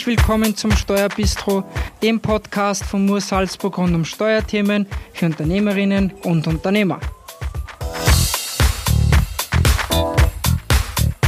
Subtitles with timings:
[0.00, 1.62] Herzlich willkommen zum Steuerbistro,
[2.02, 7.00] dem Podcast von Mur Salzburg rund um Steuerthemen für Unternehmerinnen und Unternehmer.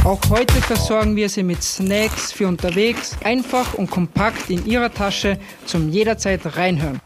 [0.03, 5.37] Auch heute versorgen wir Sie mit Snacks für unterwegs, einfach und kompakt in Ihrer Tasche
[5.67, 6.99] zum jederzeit reinhören.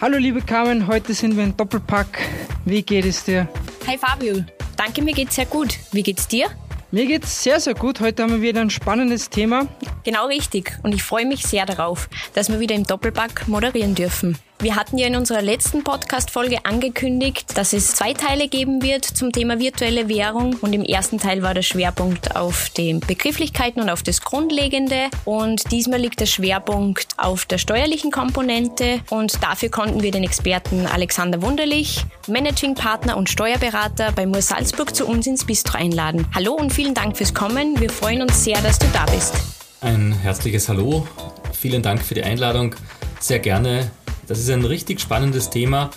[0.00, 2.18] Hallo liebe Carmen, heute sind wir in Doppelpack.
[2.64, 3.46] Wie geht es dir?
[3.86, 4.44] Hi Fabio,
[4.76, 5.78] danke, mir geht's sehr gut.
[5.92, 6.48] Wie geht's dir?
[6.94, 7.98] Mir geht's sehr, sehr gut.
[7.98, 9.66] Heute haben wir wieder ein spannendes Thema.
[10.04, 10.78] Genau richtig.
[10.84, 14.38] Und ich freue mich sehr darauf, dass wir wieder im Doppelpack moderieren dürfen.
[14.60, 19.30] Wir hatten ja in unserer letzten Podcast-Folge angekündigt, dass es zwei Teile geben wird zum
[19.32, 20.56] Thema virtuelle Währung.
[20.60, 25.08] Und im ersten Teil war der Schwerpunkt auf den Begrifflichkeiten und auf das Grundlegende.
[25.24, 29.00] Und diesmal liegt der Schwerpunkt auf der steuerlichen Komponente.
[29.10, 34.94] Und dafür konnten wir den Experten Alexander Wunderlich, Managing Partner und Steuerberater bei Mur Salzburg
[34.94, 36.26] zu uns ins Bistro einladen.
[36.34, 37.80] Hallo und vielen Dank fürs Kommen.
[37.80, 39.34] Wir freuen uns sehr, dass du da bist.
[39.80, 41.06] Ein herzliches Hallo.
[41.52, 42.74] Vielen Dank für die Einladung.
[43.20, 43.90] Sehr gerne
[44.26, 45.90] das ist ein richtig spannendes Thema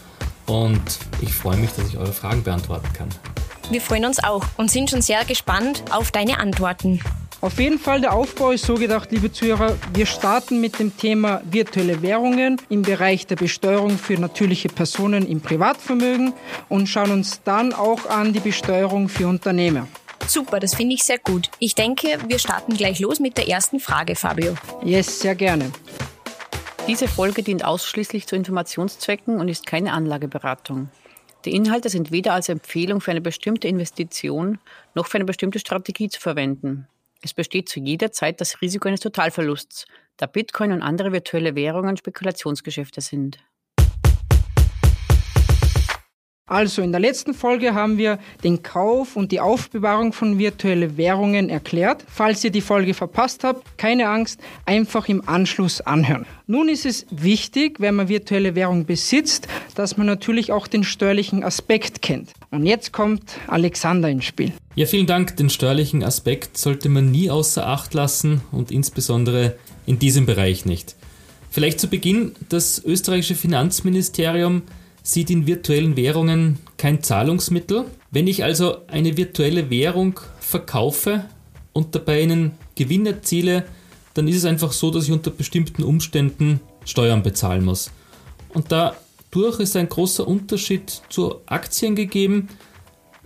[0.46, 0.82] und
[1.22, 3.10] ich freue mich, dass ich eure Fragen beantworten kann.
[3.70, 7.02] Wir freuen uns auch und sind schon sehr gespannt auf deine Antworten.
[7.40, 11.42] Auf jeden Fall, der Aufbau ist so gedacht, liebe Zuhörer, wir starten mit dem Thema
[11.46, 16.34] virtuelle Währungen im Bereich der Besteuerung für natürliche Personen im Privatvermögen
[16.68, 19.88] und schauen uns dann auch an die Besteuerung für Unternehmer.
[20.26, 21.50] Super, das finde ich sehr gut.
[21.60, 24.56] Ich denke, wir starten gleich los mit der ersten Frage, Fabio.
[24.84, 25.72] Yes, sehr gerne.
[26.88, 30.90] Diese Folge dient ausschließlich zu Informationszwecken und ist keine Anlageberatung.
[31.44, 34.58] Die Inhalte sind weder als Empfehlung für eine bestimmte Investition
[34.96, 36.88] noch für eine bestimmte Strategie zu verwenden.
[37.22, 41.98] Es besteht zu jeder Zeit das Risiko eines Totalverlusts, da Bitcoin und andere virtuelle Währungen
[41.98, 43.40] Spekulationsgeschäfte sind.
[46.50, 51.50] Also in der letzten Folge haben wir den Kauf und die Aufbewahrung von virtuellen Währungen
[51.50, 52.06] erklärt.
[52.08, 56.26] Falls ihr die Folge verpasst habt, keine Angst, einfach im Anschluss anhören.
[56.48, 61.44] Nun ist es wichtig, wenn man virtuelle Währung besitzt, dass man natürlich auch den steuerlichen
[61.44, 62.32] Aspekt kennt.
[62.50, 64.54] Und jetzt kommt Alexander ins Spiel.
[64.76, 65.36] Ja, vielen Dank.
[65.36, 70.96] Den steuerlichen Aspekt sollte man nie außer Acht lassen und insbesondere in diesem Bereich nicht.
[71.52, 74.62] Vielleicht zu Beginn, das österreichische Finanzministerium
[75.08, 77.86] sieht in virtuellen Währungen kein Zahlungsmittel.
[78.12, 81.24] Wenn ich also eine virtuelle Währung verkaufe
[81.72, 83.66] und dabei einen Gewinn erziele,
[84.16, 87.90] dann ist es einfach so, dass ich unter bestimmten Umständen Steuern bezahlen muss.
[88.50, 92.50] Und dadurch ist ein großer Unterschied zu Aktien gegeben.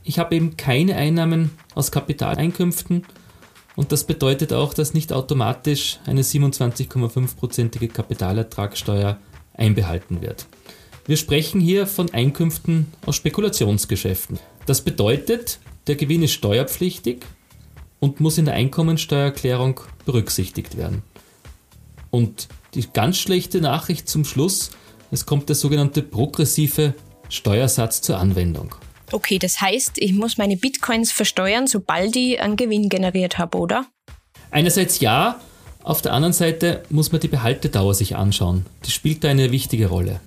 [0.03, 3.07] Ich habe eben keine Einnahmen aus Kapitaleinkünften
[3.75, 9.17] und das bedeutet auch, dass nicht automatisch eine 27,5%ige Kapitalertragssteuer
[9.55, 10.45] einbehalten wird.
[11.07, 14.39] Wir sprechen hier von Einkünften aus Spekulationsgeschäften.
[14.67, 17.25] Das bedeutet, der Gewinn ist steuerpflichtig
[17.99, 21.01] und muss in der Einkommensteuererklärung berücksichtigt werden.
[22.11, 24.71] Und die ganz schlechte Nachricht zum Schluss,
[25.11, 26.93] es kommt der sogenannte progressive
[27.29, 28.75] Steuersatz zur Anwendung.
[29.11, 33.87] Okay, das heißt, ich muss meine Bitcoins versteuern, sobald ich einen Gewinn generiert habe, oder?
[34.51, 35.39] Einerseits ja,
[35.83, 38.65] auf der anderen Seite muss man die Behaltedauer sich anschauen.
[38.85, 40.21] Die spielt da eine wichtige Rolle.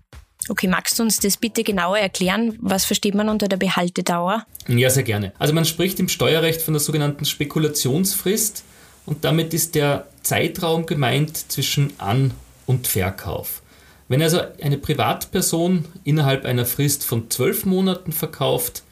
[0.49, 2.57] Okay, magst du uns das bitte genauer erklären?
[2.61, 4.47] Was versteht man unter der Behaltedauer?
[4.69, 5.33] Ja, sehr gerne.
[5.39, 8.65] Also man spricht im Steuerrecht von der sogenannten Spekulationsfrist
[9.07, 12.33] und damit ist der Zeitraum gemeint zwischen An-
[12.67, 13.63] und Verkauf.
[14.09, 18.83] Wenn also eine Privatperson innerhalb einer Frist von zwölf Monaten verkauft,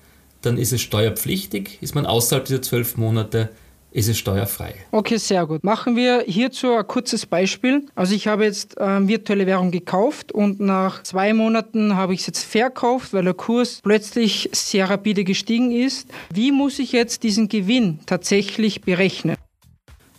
[0.41, 1.79] dann ist es steuerpflichtig.
[1.81, 3.51] Ist man außerhalb dieser zwölf Monate,
[3.93, 4.75] ist es steuerfrei.
[4.91, 5.63] Okay, sehr gut.
[5.63, 7.87] Machen wir hierzu ein kurzes Beispiel.
[7.95, 12.27] Also ich habe jetzt ähm, virtuelle Währung gekauft und nach zwei Monaten habe ich es
[12.27, 16.09] jetzt verkauft, weil der Kurs plötzlich sehr rapide gestiegen ist.
[16.33, 19.37] Wie muss ich jetzt diesen Gewinn tatsächlich berechnen?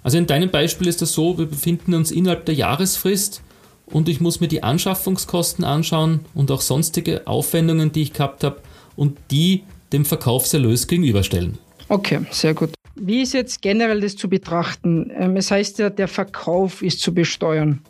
[0.03, 3.41] Also in deinem Beispiel ist das so, wir befinden uns innerhalb der Jahresfrist
[3.85, 8.61] und ich muss mir die Anschaffungskosten anschauen und auch sonstige Aufwendungen, die ich gehabt habe
[8.95, 9.63] und die
[9.93, 11.57] dem Verkaufserlös gegenüberstellen.
[11.87, 12.71] Okay, sehr gut.
[12.95, 15.11] Wie ist jetzt generell das zu betrachten?
[15.17, 17.81] Ähm, es heißt ja, der Verkauf ist zu besteuern.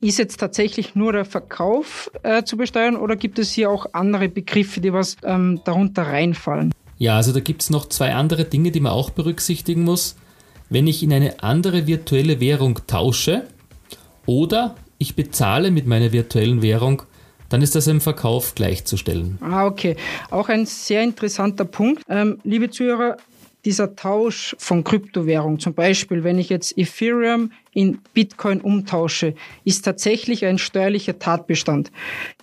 [0.00, 4.28] Ist jetzt tatsächlich nur der Verkauf äh, zu besteuern oder gibt es hier auch andere
[4.28, 6.72] Begriffe, die was ähm, darunter reinfallen?
[6.98, 10.16] Ja, also da gibt es noch zwei andere Dinge, die man auch berücksichtigen muss.
[10.70, 13.42] Wenn ich in eine andere virtuelle Währung tausche
[14.24, 17.02] oder ich bezahle mit meiner virtuellen Währung,
[17.48, 19.36] dann ist das im Verkauf gleichzustellen.
[19.42, 19.96] Ah, okay.
[20.30, 22.02] Auch ein sehr interessanter Punkt.
[22.08, 23.18] Ähm, liebe Zuhörer,
[23.64, 30.44] dieser Tausch von Kryptowährung, zum Beispiel wenn ich jetzt Ethereum in Bitcoin umtausche, ist tatsächlich
[30.44, 31.92] ein steuerlicher Tatbestand.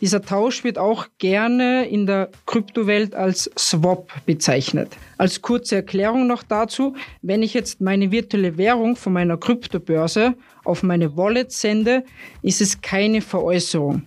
[0.01, 4.95] Dieser Tausch wird auch gerne in der Kryptowelt als Swap bezeichnet.
[5.17, 10.83] Als kurze Erklärung noch dazu, wenn ich jetzt meine virtuelle Währung von meiner Kryptobörse auf
[10.83, 12.03] meine Wallet sende,
[12.41, 14.03] ist es keine Veräußerung.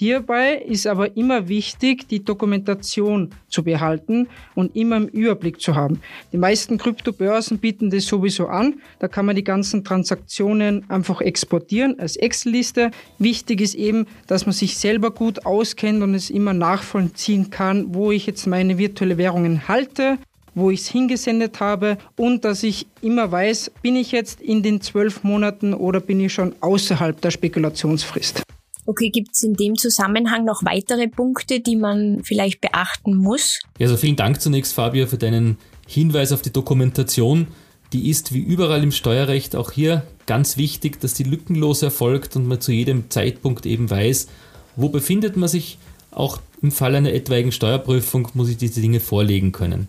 [0.00, 6.00] Hierbei ist aber immer wichtig, die Dokumentation zu behalten und immer im Überblick zu haben.
[6.30, 8.74] Die meisten Kryptobörsen bieten das sowieso an.
[9.00, 12.92] Da kann man die ganzen Transaktionen einfach exportieren als Excel-Liste.
[13.18, 18.12] Wichtig ist eben, dass man sich selber gut auskennt und es immer nachvollziehen kann, wo
[18.12, 20.18] ich jetzt meine virtuelle Währungen halte,
[20.54, 24.80] wo ich es hingesendet habe und dass ich immer weiß, bin ich jetzt in den
[24.80, 28.44] zwölf Monaten oder bin ich schon außerhalb der Spekulationsfrist.
[28.88, 33.60] Okay, gibt es in dem Zusammenhang noch weitere Punkte, die man vielleicht beachten muss?
[33.78, 37.48] Ja, also vielen Dank zunächst, Fabio, für deinen Hinweis auf die Dokumentation.
[37.92, 42.48] Die ist wie überall im Steuerrecht auch hier ganz wichtig, dass die lückenlos erfolgt und
[42.48, 44.28] man zu jedem Zeitpunkt eben weiß,
[44.74, 45.76] wo befindet man sich.
[46.10, 49.88] Auch im Fall einer etwaigen Steuerprüfung muss ich diese Dinge vorlegen können.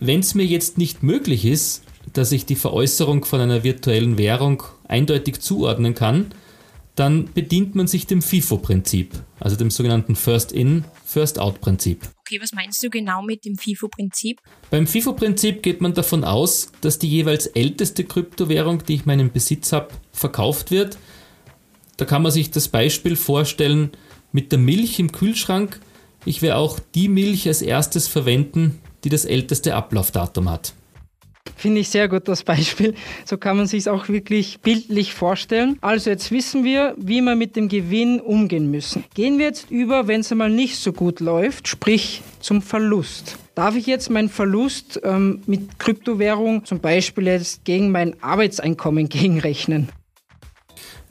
[0.00, 1.84] Wenn es mir jetzt nicht möglich ist,
[2.14, 6.32] dass ich die Veräußerung von einer virtuellen Währung eindeutig zuordnen kann,
[6.98, 12.08] dann bedient man sich dem FIFO-Prinzip, also dem sogenannten First-In, First-Out-Prinzip.
[12.20, 14.40] Okay, was meinst du genau mit dem FIFO-Prinzip?
[14.70, 19.72] Beim FIFO-Prinzip geht man davon aus, dass die jeweils älteste Kryptowährung, die ich meinen Besitz
[19.72, 20.98] habe, verkauft wird.
[21.96, 23.90] Da kann man sich das Beispiel vorstellen
[24.32, 25.80] mit der Milch im Kühlschrank.
[26.24, 30.74] Ich werde auch die Milch als erstes verwenden, die das älteste Ablaufdatum hat.
[31.56, 32.94] Finde ich sehr gut das Beispiel.
[33.24, 35.78] So kann man sich es auch wirklich bildlich vorstellen.
[35.80, 39.04] Also jetzt wissen wir, wie wir mit dem Gewinn umgehen müssen.
[39.14, 43.38] Gehen wir jetzt über, wenn es einmal nicht so gut läuft, sprich zum Verlust.
[43.54, 49.88] Darf ich jetzt meinen Verlust ähm, mit Kryptowährung zum Beispiel jetzt gegen mein Arbeitseinkommen gegenrechnen?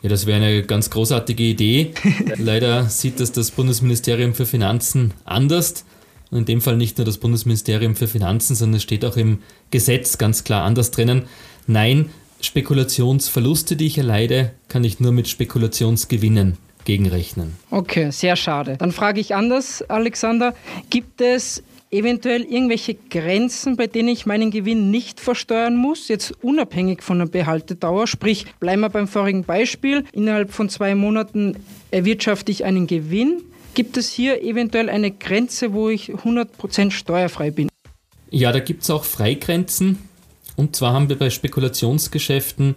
[0.02, 1.94] Ja, das wäre eine ganz großartige Idee.
[2.38, 5.86] Leider sieht das das Bundesministerium für Finanzen anders.
[6.32, 9.40] Und in dem Fall nicht nur das Bundesministerium für Finanzen, sondern es steht auch im
[9.72, 11.24] Gesetz ganz klar anders drinnen.
[11.68, 12.10] Nein,
[12.42, 17.56] Spekulationsverluste, die ich erleide, kann ich nur mit Spekulationsgewinnen gegenrechnen.
[17.70, 18.78] Okay, sehr schade.
[18.78, 20.54] Dann frage ich anders, Alexander.
[20.90, 27.02] Gibt es eventuell irgendwelche Grenzen, bei denen ich meinen Gewinn nicht versteuern muss, jetzt unabhängig
[27.02, 28.08] von der Behaltedauer?
[28.08, 30.04] Sprich, bleiben wir beim vorigen Beispiel.
[30.12, 31.58] Innerhalb von zwei Monaten
[31.92, 33.42] erwirtschafte ich einen Gewinn.
[33.78, 37.70] Gibt es hier eventuell eine Grenze, wo ich 100% steuerfrei bin?
[38.32, 40.00] Ja, da gibt es auch Freigrenzen.
[40.56, 42.76] Und zwar haben wir bei Spekulationsgeschäften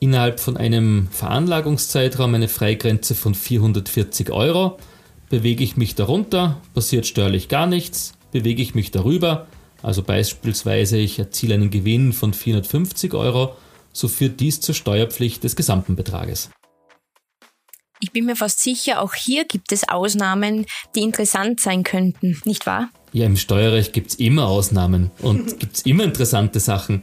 [0.00, 4.78] innerhalb von einem Veranlagungszeitraum eine Freigrenze von 440 Euro.
[5.30, 8.14] Bewege ich mich darunter, passiert steuerlich gar nichts.
[8.32, 9.46] Bewege ich mich darüber,
[9.84, 13.54] also beispielsweise ich erziele einen Gewinn von 450 Euro,
[13.92, 16.50] so führt dies zur Steuerpflicht des gesamten Betrages.
[18.00, 22.66] Ich bin mir fast sicher, auch hier gibt es Ausnahmen, die interessant sein könnten, nicht
[22.66, 22.90] wahr?
[23.12, 27.02] Ja, im Steuerrecht gibt es immer Ausnahmen und gibt es immer interessante Sachen.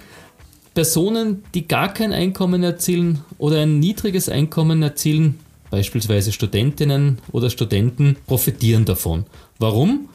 [0.74, 5.40] Personen, die gar kein Einkommen erzielen oder ein niedriges Einkommen erzielen,
[5.70, 9.26] beispielsweise Studentinnen oder Studenten, profitieren davon.
[9.58, 10.10] Warum?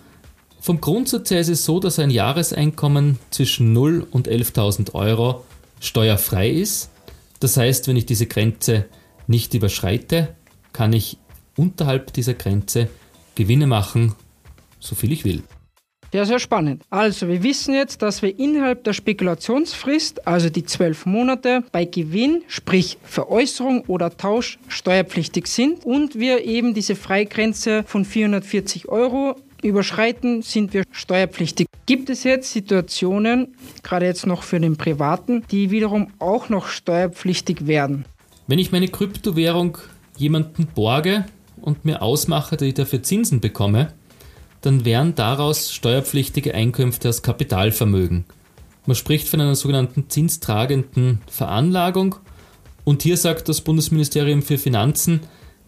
[0.60, 5.44] Vom Grundsatz her ist es so, dass ein Jahreseinkommen zwischen 0 und 11.000 Euro
[5.80, 6.90] steuerfrei ist.
[7.40, 8.84] Das heißt, wenn ich diese Grenze
[9.26, 10.34] nicht überschreite,
[10.80, 11.18] kann ich
[11.58, 12.88] unterhalb dieser Grenze
[13.34, 14.14] Gewinne machen,
[14.78, 15.42] so viel ich will.
[16.10, 16.84] Ja, sehr spannend.
[16.88, 22.44] Also, wir wissen jetzt, dass wir innerhalb der Spekulationsfrist, also die zwölf Monate, bei Gewinn,
[22.48, 30.40] sprich Veräußerung oder Tausch, steuerpflichtig sind und wir eben diese Freigrenze von 440 Euro überschreiten,
[30.40, 31.66] sind wir steuerpflichtig.
[31.84, 37.66] Gibt es jetzt Situationen, gerade jetzt noch für den Privaten, die wiederum auch noch steuerpflichtig
[37.66, 38.06] werden?
[38.46, 39.76] Wenn ich meine Kryptowährung
[40.20, 41.24] jemanden borge
[41.60, 43.92] und mir ausmache, dass ich dafür Zinsen bekomme,
[44.60, 48.24] dann wären daraus steuerpflichtige Einkünfte aus Kapitalvermögen.
[48.86, 52.16] Man spricht von einer sogenannten zinstragenden Veranlagung
[52.84, 55.20] und hier sagt das Bundesministerium für Finanzen,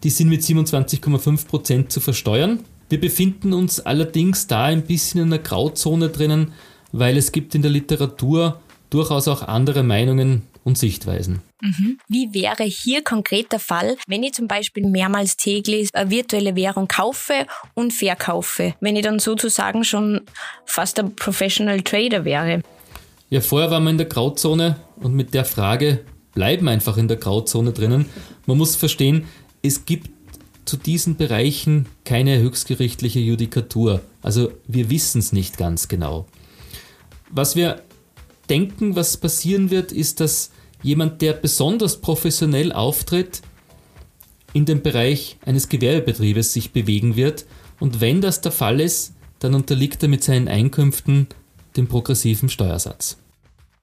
[0.03, 2.59] die sind mit 27,5 Prozent zu versteuern.
[2.89, 6.51] Wir befinden uns allerdings da ein bisschen in einer Grauzone drinnen,
[6.91, 11.41] weil es gibt in der Literatur durchaus auch andere Meinungen und Sichtweisen.
[11.61, 11.99] Mhm.
[12.07, 16.87] Wie wäre hier konkret der Fall, wenn ich zum Beispiel mehrmals täglich eine virtuelle Währung
[16.87, 20.21] kaufe und verkaufe, wenn ich dann sozusagen schon
[20.65, 22.61] fast ein Professional Trader wäre?
[23.29, 27.17] Ja, vorher waren wir in der Grauzone und mit der Frage bleiben einfach in der
[27.17, 28.07] Grauzone drinnen.
[28.45, 29.25] Man muss verstehen,
[29.61, 30.09] es gibt
[30.65, 34.01] zu diesen Bereichen keine höchstgerichtliche Judikatur.
[34.21, 36.27] Also wir wissen es nicht ganz genau.
[37.29, 37.83] Was wir
[38.49, 43.41] denken, was passieren wird, ist, dass jemand, der besonders professionell auftritt,
[44.53, 47.45] in dem Bereich eines Gewerbebetriebes sich bewegen wird.
[47.79, 51.27] Und wenn das der Fall ist, dann unterliegt er mit seinen Einkünften
[51.75, 53.17] dem progressiven Steuersatz.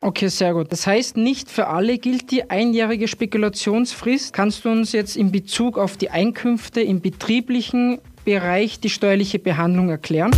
[0.03, 0.73] Okay, sehr gut.
[0.73, 4.33] Das heißt, nicht für alle gilt die einjährige Spekulationsfrist.
[4.33, 9.91] Kannst du uns jetzt in Bezug auf die Einkünfte im betrieblichen Bereich die steuerliche Behandlung
[9.91, 10.31] erklären?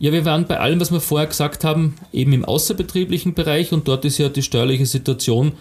[0.00, 3.88] Ja, wir waren bei allem, was wir vorher gesagt haben, eben im außerbetrieblichen Bereich und
[3.88, 5.52] dort ist ja die steuerliche Situation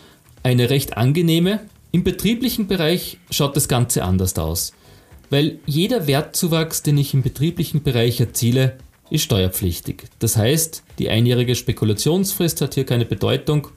[0.44, 1.62] eine recht angenehme.
[1.92, 4.74] Im betrieblichen Bereich schaut das Ganze anders aus,
[5.32, 8.78] weil jeder Wertzuwachs, den ich im betrieblichen Bereich erziele,
[9.10, 10.04] ist steuerpflichtig.
[10.20, 13.70] Das heißt, die einjährige Spekulationsfrist hat hier keine Bedeutung,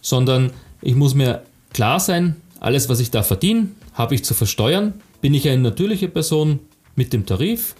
[0.00, 1.42] sondern ich muss mir
[1.74, 4.94] klar sein, alles, was ich da verdiene, habe ich zu versteuern.
[5.20, 6.60] Bin ich eine natürliche Person
[6.96, 7.74] mit dem Tarif,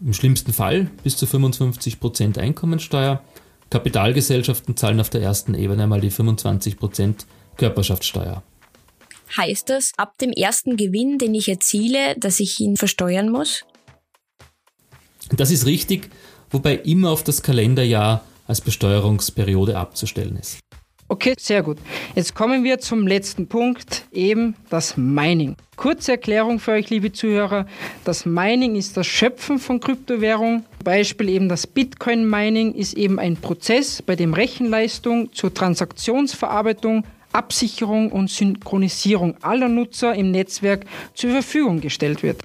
[0.00, 3.22] im schlimmsten Fall bis zu 55% Einkommensteuer.
[3.70, 7.24] Kapitalgesellschaften zahlen auf der ersten Ebene einmal die 25%
[7.56, 8.42] Körperschaftssteuer.
[9.36, 13.64] Heißt das, ab dem ersten Gewinn, den ich erziele, dass ich ihn versteuern muss?
[15.30, 16.10] Das ist richtig,
[16.50, 20.60] wobei immer auf das Kalenderjahr als Besteuerungsperiode abzustellen ist.
[21.08, 21.78] Okay, sehr gut.
[22.16, 25.54] Jetzt kommen wir zum letzten Punkt, eben das Mining.
[25.76, 27.66] Kurze Erklärung für euch, liebe Zuhörer.
[28.04, 30.64] Das Mining ist das Schöpfen von Kryptowährungen.
[30.82, 38.28] Beispiel eben das Bitcoin-Mining ist eben ein Prozess, bei dem Rechenleistung zur Transaktionsverarbeitung, Absicherung und
[38.28, 42.42] Synchronisierung aller Nutzer im Netzwerk zur Verfügung gestellt wird.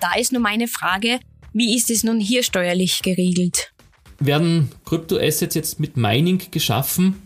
[0.00, 1.18] Da ist nur meine Frage,
[1.52, 3.72] wie ist es nun hier steuerlich geregelt?
[4.18, 7.22] Werden Kryptoassets jetzt mit Mining geschaffen,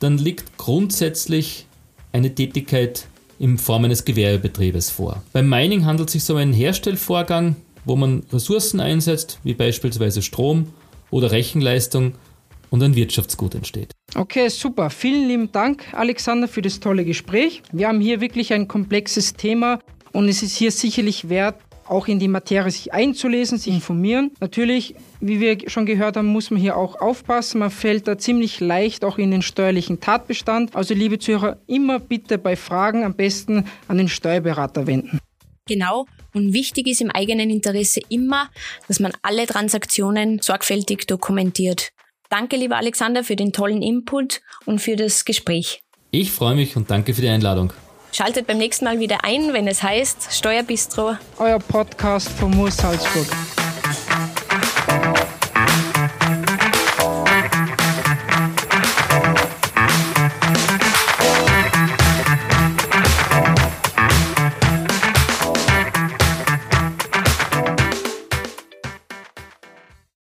[0.00, 1.66] dann liegt grundsätzlich
[2.12, 3.06] eine Tätigkeit
[3.38, 5.22] in Form eines Gewerbebetriebes vor.
[5.32, 10.72] Beim Mining handelt es sich um einen Herstellvorgang, wo man Ressourcen einsetzt, wie beispielsweise Strom
[11.10, 12.14] oder Rechenleistung
[12.70, 13.92] und ein Wirtschaftsgut entsteht.
[14.14, 14.90] Okay, super.
[14.90, 17.62] Vielen lieben Dank, Alexander, für das tolle Gespräch.
[17.72, 19.80] Wir haben hier wirklich ein komplexes Thema
[20.12, 24.30] und es ist hier sicherlich wert, auch in die Materie sich einzulesen, sich informieren.
[24.40, 27.58] Natürlich, wie wir schon gehört haben, muss man hier auch aufpassen.
[27.58, 30.74] Man fällt da ziemlich leicht auch in den steuerlichen Tatbestand.
[30.76, 35.18] Also liebe Zuhörer, immer bitte bei Fragen am besten an den Steuerberater wenden.
[35.66, 36.06] Genau.
[36.32, 38.48] Und wichtig ist im eigenen Interesse immer,
[38.88, 41.90] dass man alle Transaktionen sorgfältig dokumentiert.
[42.28, 45.82] Danke, lieber Alexander, für den tollen Input und für das Gespräch.
[46.12, 47.72] Ich freue mich und danke für die Einladung.
[48.12, 51.16] Schaltet beim nächsten Mal wieder ein, wenn es heißt Steuerbistro.
[51.38, 53.26] Euer Podcast von Moos Salzburg.